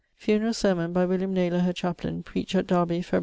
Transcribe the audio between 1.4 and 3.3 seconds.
her chaplain, preached at Darby, Feb.